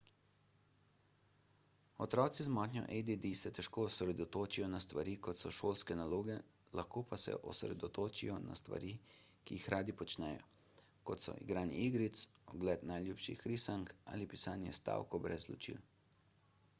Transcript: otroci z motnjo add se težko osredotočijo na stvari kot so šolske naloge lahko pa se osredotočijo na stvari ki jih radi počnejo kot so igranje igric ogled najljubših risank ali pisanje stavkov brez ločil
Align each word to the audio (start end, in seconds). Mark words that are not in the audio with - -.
otroci 2.05 2.43
z 2.47 2.53
motnjo 2.55 2.85
add 2.99 3.25
se 3.39 3.51
težko 3.57 3.83
osredotočijo 3.89 4.69
na 4.75 4.79
stvari 4.85 5.13
kot 5.27 5.41
so 5.43 5.51
šolske 5.57 5.97
naloge 5.99 6.37
lahko 6.81 7.03
pa 7.13 7.19
se 7.25 7.35
osredotočijo 7.53 8.39
na 8.47 8.57
stvari 8.63 8.91
ki 9.43 9.59
jih 9.59 9.69
radi 9.75 9.97
počnejo 10.01 10.81
kot 11.13 11.27
so 11.29 11.37
igranje 11.45 11.79
igric 11.85 12.27
ogled 12.55 12.89
najljubših 12.95 13.47
risank 13.55 13.95
ali 14.15 14.31
pisanje 14.35 14.77
stavkov 14.83 15.25
brez 15.31 15.49
ločil 15.55 15.83